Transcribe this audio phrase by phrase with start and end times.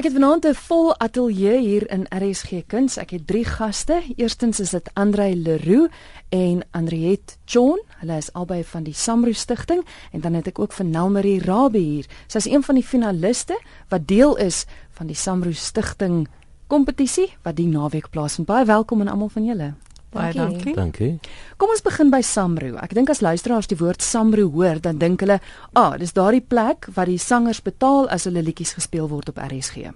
[0.00, 2.96] Ek het vanaand 'n vol ateljee hier in RSG Kuns.
[2.96, 4.02] Ek het drie gaste.
[4.16, 5.92] Eerstens is dit Andrei Leroux
[6.28, 7.82] en Andriet John.
[7.98, 11.84] Hulle is albei van die Samro Stichting en dan het ek ook vir Nelmarie Rabie
[11.84, 12.06] hier.
[12.26, 16.28] Sy is een van die finaliste wat deel is van die Samro Stichting
[16.66, 18.46] kompetisie wat die naweek plaasvind.
[18.46, 19.74] Baie welkom aan almal van julle.
[20.10, 20.74] Baie dankie.
[20.74, 21.18] Dankie.
[21.56, 22.74] Kom ons begin by Samro.
[22.82, 25.38] Ek dink as luisteraars die woord Samro hoor, dan dink hulle,
[25.72, 29.92] "Ah, dis daardie plek waar die sangers betaal as hulle liedjies gespeel word op RSG."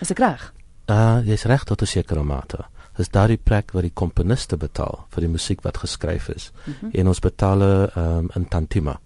[0.00, 0.52] Is ek reg?
[0.88, 2.64] Uh jy's reg tot 'n sekere mate.
[2.96, 6.52] Dis daardie plek waar die komponiste betaal vir die musiek wat geskryf is.
[6.64, 6.90] Mm -hmm.
[6.92, 7.62] En ons betaal
[7.96, 9.00] um, in tantima.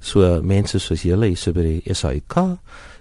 [0.00, 2.34] So mense soos julle hier so by die SAIK,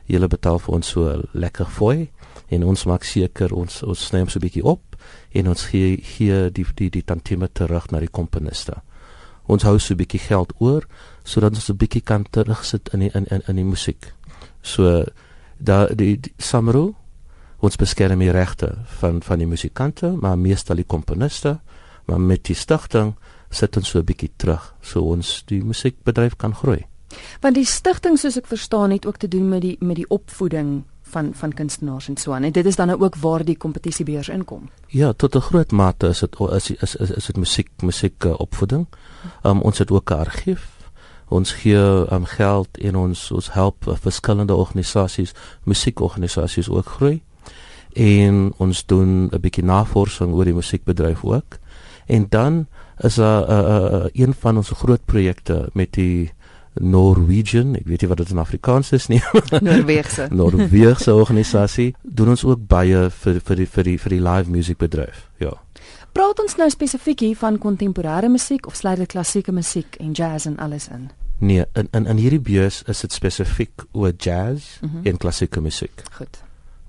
[0.06, 2.10] julle betaal vir ons so lekker fooi
[2.50, 4.93] en ons maak seker ons ons sny hom so 'n bietjie op
[5.32, 8.82] en ons gee hier die die die tantieme terug na die komponiste.
[9.48, 10.88] Ons hou so 'n bietjie geld oor
[11.24, 14.14] sodat ons 'n bietjie kan terugsit in die in in in die musiek.
[14.62, 15.04] So
[15.58, 16.96] da die, die Samro
[17.60, 21.60] ons beskerm die regte van van die musikante, maar meestal die komponiste,
[22.06, 23.16] maar met die stigting
[23.50, 26.86] sit ons so 'n bietjie terug so ons die musiekbedryf kan groei.
[27.40, 30.84] Want die stigting soos ek verstaan het ook te doen met die met die opvoeding
[31.14, 32.44] van van kunstenaars en so aan.
[32.44, 34.70] En dit is dan nou ook waar die kompetisiebeurs inkom.
[34.88, 38.40] Ja, tot 'n groot mate is dit is is is is dit musiek musiek uh,
[38.40, 38.88] opvoeding.
[39.44, 40.72] Um, ons het ook 'n argief.
[41.28, 41.76] Ons gee
[42.14, 47.24] um, geld en ons ons help uh, verskillende organisasies, musiekorganisasies ook groei.
[47.94, 51.58] En ons doen 'n bietjie navorsing oor die musiekbedryf ook.
[52.06, 56.34] En dan is 'n uh, uh, uh, een van ons groot projekte met die
[56.74, 59.22] Norwegian, ek weet nie wat dit in Afrikaans is nie.
[59.68, 60.28] Noorweegse.
[60.40, 65.28] Noorweegse organisasie doen ons ook baie vir vir die vir die vir die live musiekbedryf.
[65.44, 65.54] Ja.
[66.14, 70.46] Praat ons nou spesifiek hier van kontemporêre musiek of sluit dit klassieke musiek en jazz
[70.50, 71.10] en alles in?
[71.40, 75.06] Nee, in in in hierdie beurs is dit spesifiek oor jazz mm -hmm.
[75.06, 76.04] en klassieke musiek.
[76.12, 76.42] Goed.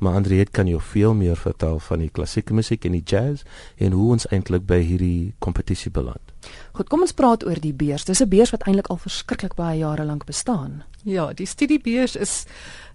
[0.04, 3.42] Maar Andriet kan jou veel meer vertel van die klassieke musiek en die jazz
[3.80, 6.34] en hoe ons eintlik by hierdie kompetisie beland.
[6.76, 8.04] Goed, kom ons praat oor die beurs.
[8.04, 10.84] Dis 'n beurs wat eintlik al verskriklik baie jare lank bestaan.
[11.04, 12.44] Ja, die studiebeurs is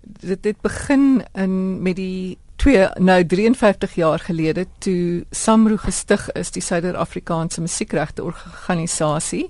[0.02, 6.52] dit het begin in met die twee nou 53 jaar gelede toe Samro gestig is,
[6.52, 9.50] die Suider-Afrikaanse musiekregte organisasie.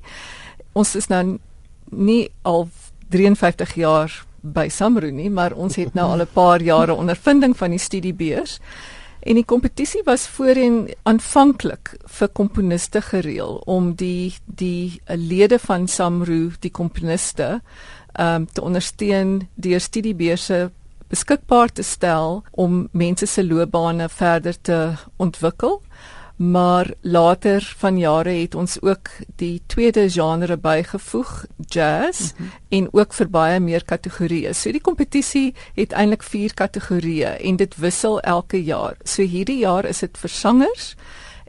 [0.71, 1.39] Ons is nou
[1.89, 2.69] nie al
[3.09, 7.69] 53 jaar by Samro nie, maar ons het nou al 'n paar jare ondervinding van
[7.69, 8.59] die studiebeurs.
[9.19, 16.51] En die kompetisie was voorheen aanvanklik vir komponiste gereël om die die lede van Samro,
[16.59, 17.61] die komponiste,
[18.13, 20.71] ehm um, te ondersteun deur studiebeurse
[21.09, 25.81] beskikbaar te stel om mense se loopbane verder te ontwikkel
[26.39, 32.51] maar later van jare het ons ook die tweede genre bygevoeg jazz mm -hmm.
[32.69, 34.53] en ook vir baie meer kategorieë.
[34.53, 38.95] So die kompetisie het eintlik 4 kategorieë en dit wissel elke jaar.
[39.03, 40.95] So hierdie jaar is dit vir sangers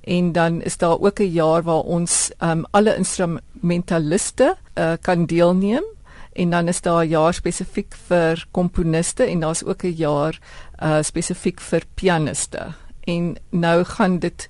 [0.01, 5.85] en dan is daar ook 'n jaar waar ons um, alle instrumentaliste uh, kan deelneem
[6.33, 10.39] en dan is daar 'n jaar spesifiek vir komponiste en daar's ook 'n jaar
[10.83, 12.67] uh, spesifiek vir pianiste.
[13.05, 14.49] En nou gaan dit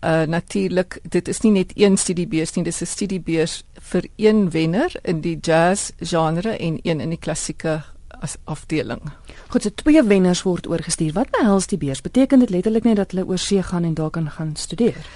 [0.00, 4.92] uh natuurlik dit is nie net een studiebeurs nie dis 'n studiebeurs vir een wenner
[5.02, 7.82] in die jazz genre en een in die klassieke
[8.20, 9.00] as afdeling.
[9.48, 11.12] Goed, so twee wenners word oorgestuur.
[11.12, 12.02] Wat behels die beurs?
[12.04, 15.06] Beteken dit letterlik net dat hulle oor see gaan en daar kan gaan studeer?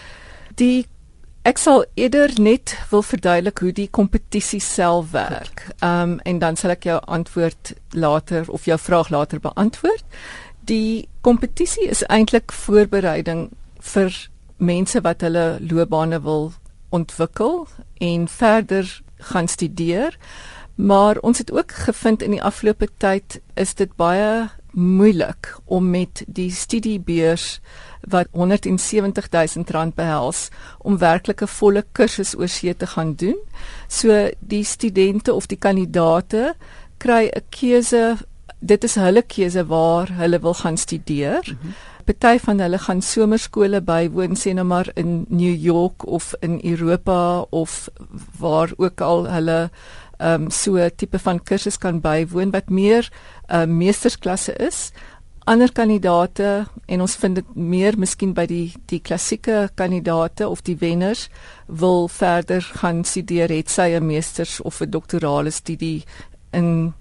[0.61, 0.87] Die
[1.45, 5.67] ek sal eerder net wil verduidelik hoe die kompetisie self werk.
[5.79, 10.05] Ehm um, en dan sal ek jou antwoord later of jou vraag later beantwoord.
[10.65, 13.51] Die kompetisie is eintlik voorbereiding
[13.93, 14.17] vir
[14.57, 16.53] mense wat hulle loopbane wil
[16.95, 17.67] ontwikkel
[17.99, 20.19] en verder gaan studeer.
[20.75, 26.25] Maar ons het ook gevind in die afgelope tyd is dit baie moeilik om met
[26.27, 27.61] die studiebeurs
[28.11, 30.49] wat 170 000 rand behels
[30.79, 33.39] om werklik 'n volle kursus oor see te gaan doen.
[33.89, 36.55] So die studente of die kandidate
[36.99, 38.17] kry 'n keuse,
[38.59, 41.43] dit is hulle keuse waar hulle wil gaan studeer.
[41.47, 46.35] Mm -hmm party van hulle gaan somerskole bywoon sê nou maar in New York of
[46.41, 47.89] in Europa of
[48.39, 49.71] waar ook al hulle
[50.19, 54.53] ehm um, so 'n tipe van kursus kan bywoon wat meer 'n uh, ehm, meestersklasse
[54.57, 54.93] is.
[55.45, 60.77] Ander kandidate en ons vind dit meer miskien by die die klassieke kandidate of die
[60.77, 61.29] wenners
[61.67, 66.05] wil verder gaan studeer het sy 'n meesters of 'n doktorale studie
[66.53, 66.95] in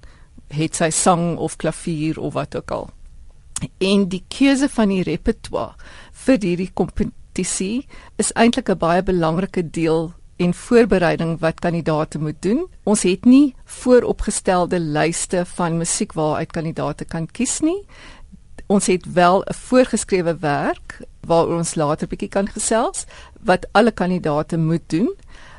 [0.48, 2.90] het sy sang of klavier of wat ook al
[3.78, 5.76] en die keuse van die repertoire
[6.26, 7.88] vir hierdie kompetisie
[8.18, 12.68] is eintlik 'n baie belangrike deel en voorbereiding wat kandidate moet doen.
[12.84, 17.86] Ons het nie vooropgestelde lyste van musiek waaruit kandidate kan kies nie.
[18.68, 23.06] ons het wel 'n voorgeskrewe werk waaroor ons later bietjie kan gesels
[23.42, 25.16] wat alle kandidate moet doen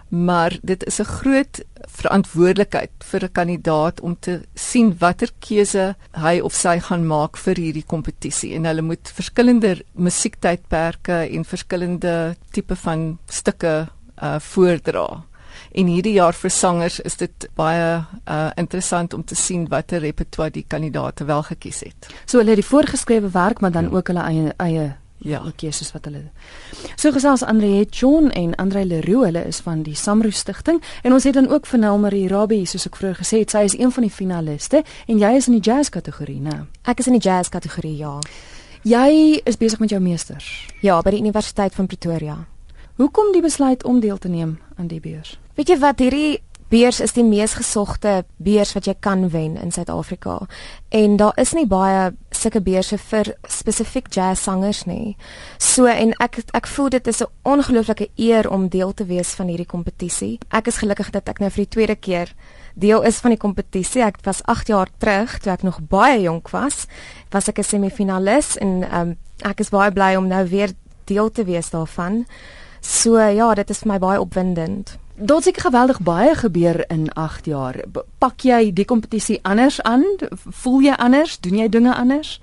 [0.09, 6.41] maar dit is 'n groot verantwoordelikheid vir 'n kandidaat om te sien watter keuse hy
[6.41, 12.77] of sy gaan maak vir hierdie kompetisie en hulle moet verskillende musiektydperke en verskillende tipe
[12.77, 13.89] van stukke
[14.23, 15.25] uh voordra.
[15.73, 20.51] En hierdie jaar vir sangers is dit baie uh interessant om te sien watter repertoire
[20.51, 22.15] die kandidaate wel gekies het.
[22.27, 23.91] So hulle het die voorgeskrewe werk maar dan ja.
[23.91, 24.93] ook hulle eie eie
[25.25, 26.27] Ja, die keuses wat hulle.
[27.01, 31.25] So gesels Andre John en Andre Leroux, hulle is van die Samro Stichting en ons
[31.25, 34.05] het dan ook van Nelmarie Rabbi, soos ek vroeër gesê het, sy is een van
[34.05, 36.67] die finaliste en jy is in die jazz kategorie, né?
[36.85, 38.19] Ek is in die jazz kategorie, ja.
[38.85, 40.51] Jy is besig met jou meesters.
[40.85, 42.37] Ja, by die Universiteit van Pretoria.
[43.01, 45.39] Hoekom die besluit om deel te neem aan die beurs?
[45.57, 46.43] Weet jy wat hierdie
[46.75, 50.41] beurs is die mees gesogte beurs wat jy kan wen in Suid-Afrika.
[50.95, 55.15] En daar is nie baie sulke beurse vir spesifiek jazzsangers nie.
[55.63, 59.49] So en ek ek voel dit is 'n ongelooflike eer om deel te wees van
[59.49, 60.39] hierdie kompetisie.
[60.51, 62.35] Ek is gelukkig dat ek nou vir die tweede keer
[62.75, 64.03] deel is van die kompetisie.
[64.03, 66.87] Ek was 8 jaar terug toe ek nog baie jonk was,
[67.31, 70.73] was ek 'n semifinalis en um, ek is baie bly om nou weer
[71.05, 72.27] deel te wees daarvan.
[72.81, 75.04] So ja, dit is vir my baie opwindend.
[75.17, 77.75] Daar het geweldig baie gebeur in 8 jaar.
[78.19, 80.03] Pak jy die kompetisie anders aan?
[80.31, 81.41] Voel jy anders?
[81.41, 82.41] Doen jy dinge anders?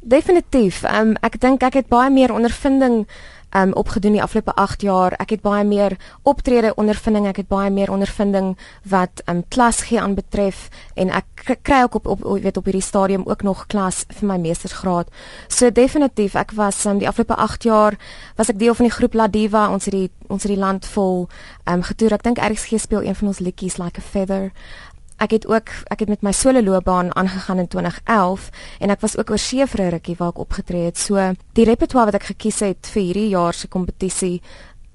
[0.00, 0.80] Definitief.
[0.84, 3.04] Um, ek dink ek het baie meer ondervinding
[3.56, 5.12] um opgedoen die afgelope 8 jaar.
[5.18, 10.00] Ek het baie meer optrede ondervinding, ek het baie meer ondervinding wat um klas gee
[10.00, 14.04] aan betref en ek kry ook op op weet op hierdie stadium ook nog klas
[14.18, 15.08] vir my meestersgraad.
[15.48, 17.98] So definitief, ek was um die afgelope 8 jaar
[18.36, 19.68] was ek deel van die groep La Diva.
[19.72, 21.28] Ons het die ons het die land vol
[21.64, 22.18] um getoer.
[22.18, 24.52] Ek dink RXG speel een van ons liedjies like a feather
[25.18, 29.16] ek het ook ek het met my solo loopbaan aangegaan in 2011 en ek was
[29.16, 30.98] ook oor see vir 'n rukkie waar ek opgetree het.
[30.98, 34.42] So die repertoire wat ek gekies het vir hierdie jaar se kompetisie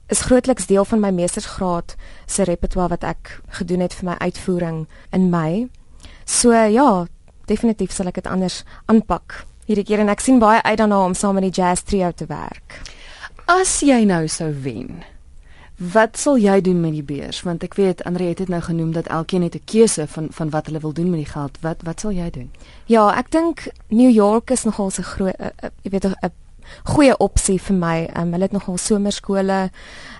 [0.07, 1.95] is grootliks deel van my meestersgraad
[2.27, 5.69] se repertoire wat ek gedoen het vir my uitvoering in Mei.
[6.25, 7.05] So ja,
[7.45, 11.13] definitief sal ek dit anders aanpak hierdie keer en ek sien baie uit daarna om
[11.13, 12.81] saam met die jazz trio te werk.
[13.47, 15.03] As jy nou sou wen,
[15.81, 17.39] Wat sal jy doen met die beurs?
[17.41, 20.49] Want ek weet Andre het dit nou genoem dat elkeen het 'n keuse van van
[20.49, 21.57] wat hulle wil doen met die geld.
[21.61, 22.51] Wat wat sal jy doen?
[22.85, 25.35] Ja, ek dink New York is nogal 'n groot
[25.81, 26.15] jy weet 'n
[26.83, 28.09] goeie opsie vir my.
[28.17, 29.71] Um, hulle het nogal somerskole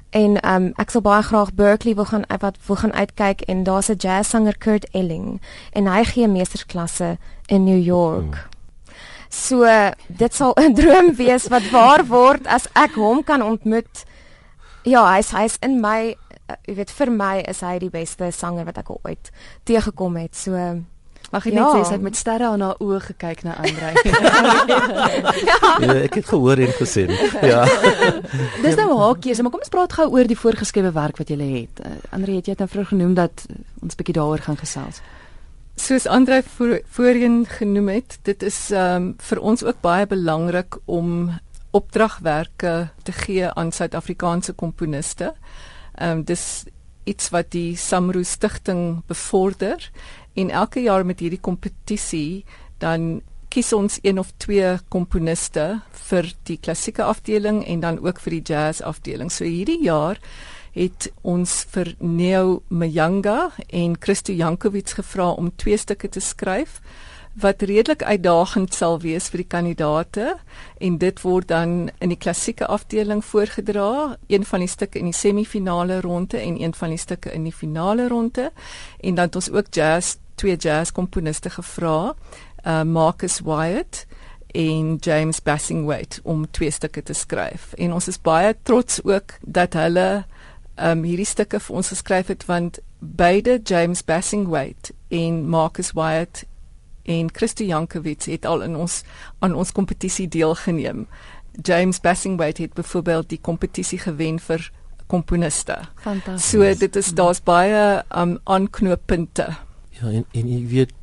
[0.09, 3.89] en um, ek sal baie graag Berkeley wil gaan wat wil gaan uitkyk en daar's
[3.89, 5.41] 'n jazzsanger Kurt Elling
[5.71, 8.33] en hy gee meestersklasse in New York.
[8.35, 8.49] Hmm.
[9.29, 14.05] So dit sal 'n droom wees wat waar word as ek hom kan ontmoet.
[14.87, 16.15] Ja, hy's hy's in my
[16.49, 19.31] uh, jy weet vir my is hy die beste sanger wat ek al ooit
[19.69, 20.35] teëgekom het.
[20.35, 20.81] So
[21.31, 21.63] Mag ek ja.
[21.63, 23.91] net sê sy het met sterre aan haar oë gekyk na Andre.
[25.47, 25.59] ja.
[25.79, 27.13] ja, ek het gehoor en gesien.
[27.39, 27.61] Ja.
[28.65, 31.37] Dis nou haar keuse, maar kom ons praat gou oor die voorgeskrewe werk wat jy
[31.39, 31.79] het.
[31.79, 33.45] Uh, Andre, het jy nou vroeg genoem dat
[33.79, 34.99] ons bietjie daaroor gaan gesels?
[35.79, 41.31] Soos Andre voor, voorheen genoem het, dit is um, vir ons ook baie belangrik om
[41.71, 45.33] opdragwerke te gee aan Suid-Afrikaanse komponiste.
[45.95, 46.63] Ehm um, dis
[47.03, 49.89] iets wat die Samro Stichting bevorder
[50.33, 52.45] en elke jaar met hierdie kompetisie
[52.77, 53.21] dan
[53.51, 55.65] kies ons een of twee komponiste
[56.07, 59.31] vir die klassieke afdeling en dan ook vir die jazz afdeling.
[59.31, 60.21] So hierdie jaar
[60.71, 66.79] het ons vir Neo Mayanga en Christo Jankovic gevra om twee stukke te skryf
[67.39, 70.35] wat redelik uitdagend sal wees vir die kandidate
[70.83, 75.15] en dit word dan in die klassieke afdeling voorgedra, een van die stukke in die
[75.15, 78.51] semifinale ronde en een van die stukke in die finale ronde
[78.99, 82.15] en dan het ons ook jazz twee jazz komponiste gevra,
[82.65, 84.05] uh, Marcus Wyatt
[84.51, 87.73] en James Bassingthwaighte om twee stukke te skryf.
[87.73, 90.23] En ons is baie trots ook dat hulle
[90.81, 96.45] um hierdie stukke vir ons geskryf het want beide James Bassingthwaighte en Marcus Wyatt
[97.03, 99.03] en Christo Jankovic het al in ons
[99.39, 101.07] aan ons kompetisie deelgeneem.
[101.61, 104.71] James Bassingthwaighte het byvoorbeeld die kompetisie gewen vir
[105.07, 105.77] komponiste.
[105.95, 106.49] Fantasties.
[106.49, 109.49] So dit is daar's baie um aanknooppunte.
[109.99, 110.93] Ja, en en jy weet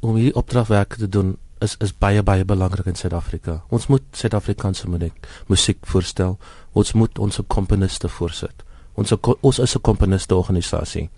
[0.00, 3.62] om hierdie opdragwerk te doen is is baie baie belangrik in Suid-Afrika.
[3.68, 6.38] Ons moet Suid-Afrikaanse musiek musiek voorstel.
[6.72, 8.64] Ons moet ons komponiste voorsit.
[8.94, 11.10] Ons ons is 'n komponiste organisasie.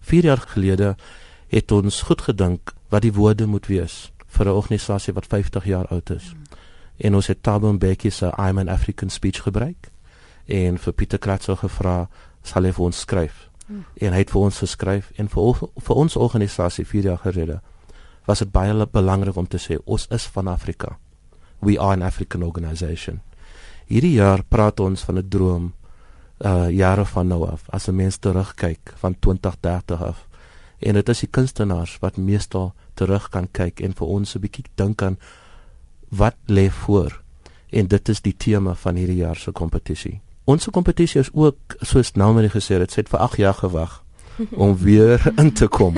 [0.00, 0.96] 4 jaar gelede
[1.48, 5.86] het ons goed gedink wat die woorde moet wees vir 'n organisasie wat 50 jaar
[5.86, 6.32] oud is.
[6.34, 6.42] Mm.
[6.96, 9.90] En ons het Thabo Mbeki se I'm an African speech gebruik
[10.46, 12.08] en vir Pieter Kratzer gevra
[12.42, 13.48] sal hy vir ons skryf.
[13.66, 13.84] Mm.
[13.94, 17.60] En hy het vir ons geskryf en vir vir ons organisasie 4 jaar gelede
[18.24, 20.98] was dit baie belangrik om te sê ons is van Afrika.
[21.62, 23.22] we are an African organisation.
[23.86, 25.72] Hierdie jaar praat ons van 'n droom
[26.44, 30.26] uh jare van nou af as 'n mens terugkyk van 2030 af.
[30.82, 34.64] En dit is die kunstenaars wat meestal terug kan kyk en vir ons 'n bietjie
[34.74, 35.18] dink aan
[36.08, 37.22] wat lê voor.
[37.70, 40.20] En dit is die tema van hierdie jaar se kompetisie.
[40.44, 44.02] Ons kompetisie is ook soos Naomi gesê het, het vir 8 jaar gewag
[44.50, 45.94] om weer in te kom.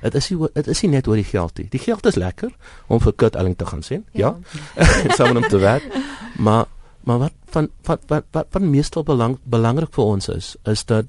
[0.00, 1.68] Dit is nie dit is nie net oor die geld nie.
[1.70, 2.52] Die geld is lekker
[2.86, 4.04] om vir Kurt Elling te gaan sien.
[4.12, 4.36] Ja.
[4.76, 4.86] ja?
[5.16, 5.86] Saam met hom te werk.
[6.38, 6.66] Maar
[7.06, 11.06] maar wat van wat wat wat van meestal belang belangrik vir ons is is dat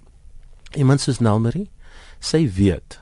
[0.78, 1.70] iemand soos Nalmeri
[2.20, 3.00] sy weet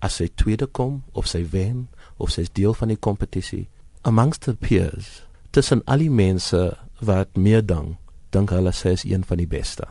[0.00, 3.68] as sy tweede kom of sy wen of sy is deel van die kompetisie
[4.02, 7.96] amongst the peers tussen al die mense wat meer ding
[8.34, 9.86] dink hulle sy is een van die beste.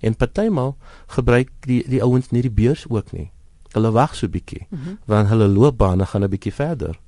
[0.00, 0.74] En partymal
[1.16, 3.30] gebruik die die ouens nie die beurs ook nie.
[3.74, 4.98] Hulle wag so bietjie mm -hmm.
[5.06, 6.98] want hulle loopbane gaan 'n bietjie verder.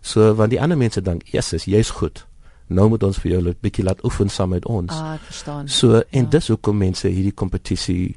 [0.00, 2.26] So want die ander mense dink, "Jesus, jy's goed.
[2.66, 5.68] Nou moet ons vir jou 'n bietjie laat oefen saam met ons." Ah, verstaan.
[5.68, 6.28] So en ja.
[6.28, 8.16] dis hoekom mense hierdie kompetisie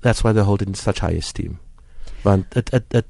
[0.00, 1.58] that's why they hold it in such high esteem.
[2.22, 3.06] Want it it it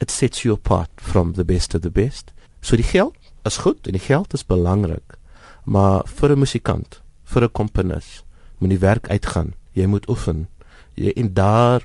[0.00, 2.32] it sets you apart from the best of the best.
[2.60, 5.16] So die geld is goed en die geld is belangrik.
[5.64, 8.24] Maar vir 'n musikant, vir 'n komponis,
[8.58, 9.54] moet die werk uitgaan.
[9.72, 10.48] Jy moet oefen.
[10.94, 11.84] Jy en daar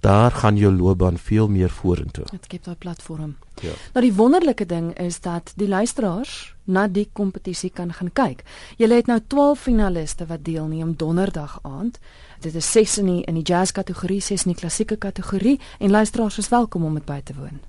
[0.00, 2.24] daar gaan jou loopbaan veel meer vorentoe.
[2.30, 3.36] Dit skep daai platform.
[3.60, 3.72] Ja.
[3.92, 8.44] Nou die wonderlike ding is dat die luisteraars na die kompetisie kan gaan kyk.
[8.76, 11.98] Julle het nou 12 finaliste wat deelneem donderdag aand.
[12.40, 15.90] Dit is 6 in die in die jazz kategorie, 6 in die klassieke kategorie en
[15.90, 17.60] luisteraars is welkom om dit by te woon.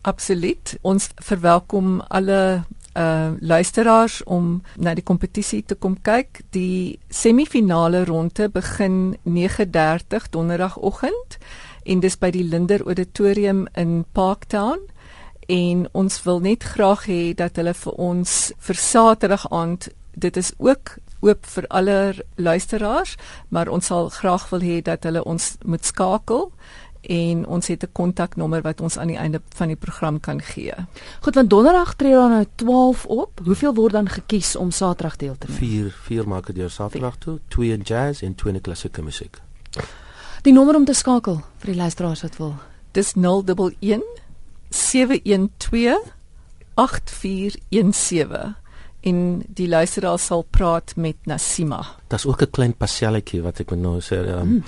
[0.00, 0.78] Absoluut.
[0.80, 2.64] Ons verwelkom alle
[2.98, 6.40] uh luisteraars om na die kompetisie te kom kyk.
[6.50, 11.38] Die semifinale ronde begin 9:30 donderdagoggend
[11.84, 14.78] en dis by die Linder Auditorium in Parktown
[15.46, 20.52] en ons wil net graag hê dat hulle vir ons vir Saterdag aand dit is
[20.58, 23.16] ook oop vir alle luisteraars,
[23.48, 26.50] maar ons sal graag wil hê dat hulle ons moet skakel
[27.00, 30.74] en ons het 'n kontaknommer wat ons aan die einde van die program kan gee.
[31.20, 33.40] Goed, want donderdag tree dan nou 12 op.
[33.44, 35.56] Hoeveel word dan gekies om Saterdag deel te neem?
[35.56, 39.40] 4 4 maak dit deur Saterdag toe, 2 in jazz en 2 in klassieke musiek.
[40.42, 42.54] Die nommer om te skakel vir die luisteraars wat wil.
[42.90, 44.02] Dis 011
[44.68, 46.00] 712
[46.74, 48.56] 8417
[49.00, 51.86] en die luisteraar sal praat met Nasima.
[52.06, 54.16] Daar's ook 'n klein passelletjie wat ek moet nou sê.
[54.16, 54.62] Um, hmm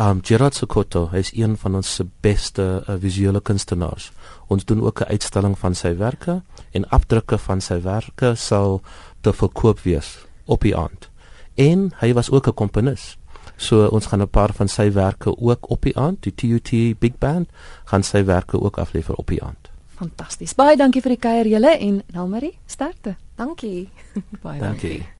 [0.00, 4.12] Um Gerard Sokoto is een van ons beste uh, visuele kunstenaars.
[4.46, 8.80] Ons doen ook 'n uitstalling van sywerke en afdrukke van sywerke sal
[9.20, 11.10] te verkoop wees op die aand.
[11.54, 13.18] En hy was ook 'n komponis.
[13.56, 17.48] So ons gaan 'n paar van sywerke ook op die aand, die TUT Big Band
[17.84, 19.70] gaan sywerke ook aflewer op die aand.
[19.86, 20.54] Fantasties.
[20.54, 23.16] Baie dankie vir die kuier julle en Nelmarie, sterkte.
[23.34, 23.88] Dankie.
[24.42, 24.88] Baie dankie.
[24.88, 25.17] dankie.